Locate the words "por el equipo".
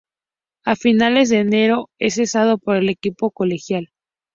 2.57-3.29